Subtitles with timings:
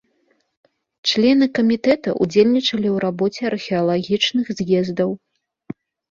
[1.09, 5.09] Члены камітэта ўдзельнічалі ў рабоце археалагічных з'ездаў.